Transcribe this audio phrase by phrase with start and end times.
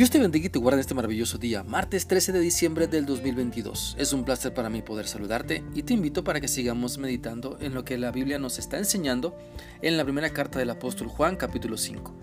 [0.00, 3.04] Dios te bendiga y te guarde en este maravilloso día, martes 13 de diciembre del
[3.04, 3.96] 2022.
[3.98, 7.74] Es un placer para mí poder saludarte y te invito para que sigamos meditando en
[7.74, 9.36] lo que la Biblia nos está enseñando
[9.82, 12.14] en la primera carta del apóstol Juan capítulo 5.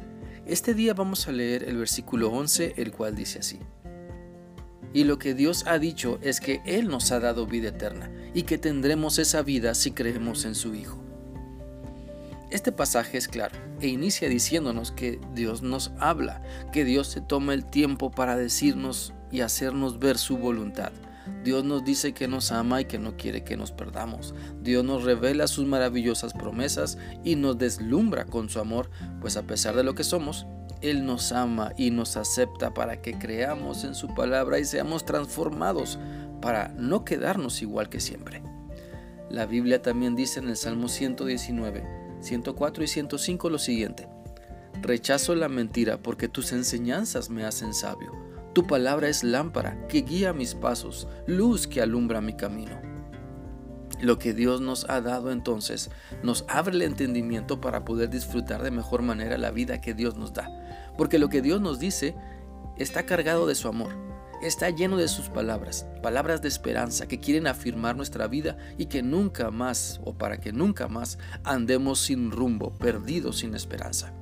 [0.48, 3.60] Este día vamos a leer el versículo 11, el cual dice así.
[4.92, 8.42] Y lo que Dios ha dicho es que Él nos ha dado vida eterna y
[8.42, 11.07] que tendremos esa vida si creemos en su Hijo.
[12.50, 16.42] Este pasaje es claro e inicia diciéndonos que Dios nos habla,
[16.72, 20.94] que Dios se toma el tiempo para decirnos y hacernos ver su voluntad.
[21.44, 24.34] Dios nos dice que nos ama y que no quiere que nos perdamos.
[24.62, 28.90] Dios nos revela sus maravillosas promesas y nos deslumbra con su amor,
[29.20, 30.48] pues a pesar de lo que somos,
[30.82, 36.00] Él nos ama y nos acepta para que creamos en su palabra y seamos transformados
[36.42, 38.42] para no quedarnos igual que siempre.
[39.30, 44.08] La Biblia también dice en el Salmo 119, 104 y 105 lo siguiente.
[44.82, 48.12] Rechazo la mentira porque tus enseñanzas me hacen sabio.
[48.54, 52.80] Tu palabra es lámpara que guía mis pasos, luz que alumbra mi camino.
[54.02, 55.90] Lo que Dios nos ha dado entonces
[56.24, 60.34] nos abre el entendimiento para poder disfrutar de mejor manera la vida que Dios nos
[60.34, 60.94] da.
[60.98, 62.16] Porque lo que Dios nos dice
[62.78, 64.07] está cargado de su amor
[64.42, 69.02] está lleno de sus palabras, palabras de esperanza que quieren afirmar nuestra vida y que
[69.02, 74.14] nunca más, o para que nunca más, andemos sin rumbo, perdidos sin esperanza.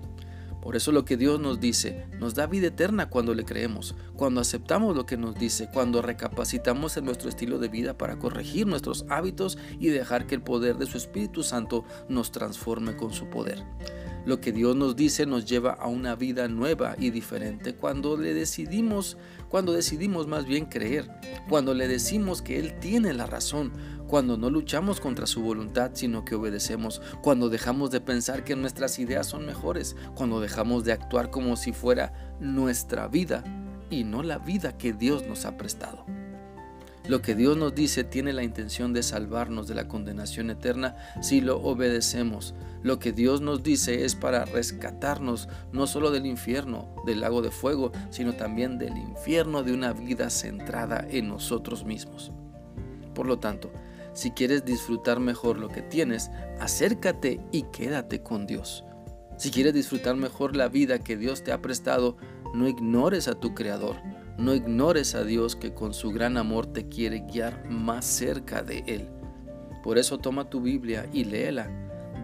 [0.65, 4.41] Por eso lo que Dios nos dice nos da vida eterna cuando le creemos, cuando
[4.41, 9.05] aceptamos lo que nos dice, cuando recapacitamos en nuestro estilo de vida para corregir nuestros
[9.07, 13.63] hábitos y dejar que el poder de su Espíritu Santo nos transforme con su poder.
[14.25, 18.33] Lo que Dios nos dice nos lleva a una vida nueva y diferente cuando le
[18.33, 19.17] decidimos,
[19.49, 21.11] cuando decidimos más bien creer,
[21.47, 23.71] cuando le decimos que Él tiene la razón,
[24.07, 28.99] cuando no luchamos contra su voluntad, sino que obedecemos, cuando dejamos de pensar que nuestras
[28.99, 33.43] ideas son mejores, cuando dejamos de actuar como si fuera nuestra vida
[33.89, 36.05] y no la vida que Dios nos ha prestado.
[37.07, 41.39] Lo que Dios nos dice tiene la intención de salvarnos de la condenación eterna si
[41.39, 42.55] lo obedecemos.
[42.81, 47.51] Lo que Dios nos dice es para rescatarnos no solo del infierno, del lago de
[47.51, 52.31] fuego, sino también del infierno de una vida centrada en nosotros mismos.
[53.13, 53.71] Por lo tanto,
[54.15, 58.83] si quieres disfrutar mejor lo que tienes, acércate y quédate con Dios.
[59.37, 62.17] Si quieres disfrutar mejor la vida que Dios te ha prestado,
[62.55, 63.97] no ignores a tu Creador
[64.37, 68.83] no ignores a Dios que con su gran amor te quiere guiar más cerca de
[68.85, 69.07] Él.
[69.83, 71.69] Por eso toma tu Biblia y léela.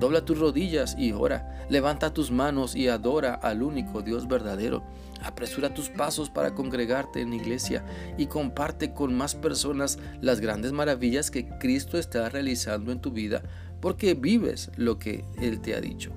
[0.01, 1.63] Dobla tus rodillas y ora.
[1.69, 4.84] Levanta tus manos y adora al único Dios verdadero.
[5.22, 7.85] Apresura tus pasos para congregarte en la iglesia
[8.17, 13.44] y comparte con más personas las grandes maravillas que Cristo está realizando en tu vida
[13.79, 16.12] porque vives lo que Él te ha dicho.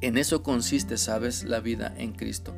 [0.00, 2.52] En eso consiste, sabes, la vida en Cristo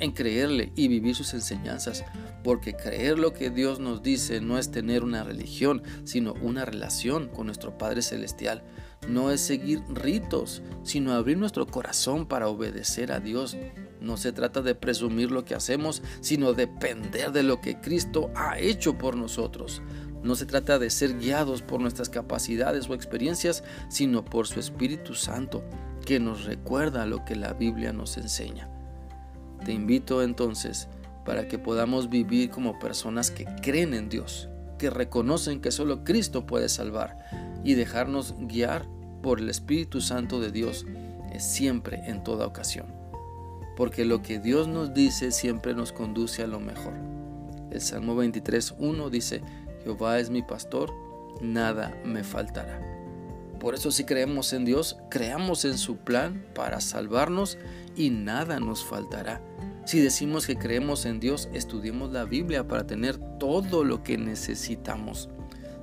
[0.00, 2.04] en creerle y vivir sus enseñanzas,
[2.44, 7.28] porque creer lo que Dios nos dice no es tener una religión, sino una relación
[7.28, 8.62] con nuestro Padre Celestial.
[9.08, 13.56] No es seguir ritos, sino abrir nuestro corazón para obedecer a Dios.
[14.00, 18.58] No se trata de presumir lo que hacemos, sino depender de lo que Cristo ha
[18.58, 19.82] hecho por nosotros.
[20.22, 25.14] No se trata de ser guiados por nuestras capacidades o experiencias, sino por su Espíritu
[25.14, 25.62] Santo,
[26.04, 28.68] que nos recuerda lo que la Biblia nos enseña.
[29.64, 30.88] Te invito entonces
[31.24, 34.48] para que podamos vivir como personas que creen en Dios,
[34.78, 37.16] que reconocen que solo Cristo puede salvar
[37.64, 38.86] y dejarnos guiar
[39.22, 40.86] por el Espíritu Santo de Dios
[41.38, 42.86] siempre en toda ocasión.
[43.76, 46.94] Porque lo que Dios nos dice siempre nos conduce a lo mejor.
[47.70, 49.42] El Salmo 23.1 dice,
[49.84, 50.92] Jehová es mi pastor,
[51.40, 52.97] nada me faltará.
[53.60, 57.58] Por eso si creemos en Dios, creamos en su plan para salvarnos
[57.96, 59.40] y nada nos faltará.
[59.84, 65.28] Si decimos que creemos en Dios, estudiemos la Biblia para tener todo lo que necesitamos.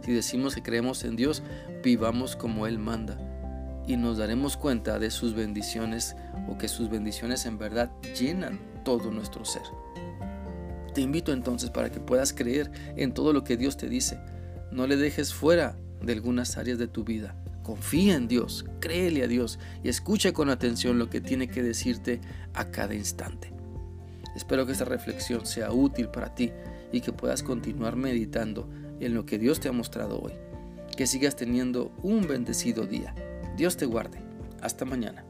[0.01, 1.43] Si decimos que creemos en Dios,
[1.83, 3.17] vivamos como Él manda
[3.87, 6.15] y nos daremos cuenta de sus bendiciones
[6.47, 9.63] o que sus bendiciones en verdad llenan todo nuestro ser.
[10.93, 14.19] Te invito entonces para que puedas creer en todo lo que Dios te dice.
[14.71, 17.35] No le dejes fuera de algunas áreas de tu vida.
[17.65, 22.21] Confía en Dios, créele a Dios y escucha con atención lo que tiene que decirte
[22.53, 23.51] a cada instante.
[24.35, 26.51] Espero que esta reflexión sea útil para ti
[26.91, 28.69] y que puedas continuar meditando
[28.99, 30.33] en lo que Dios te ha mostrado hoy.
[30.95, 33.15] Que sigas teniendo un bendecido día.
[33.57, 34.19] Dios te guarde.
[34.61, 35.25] Hasta mañana.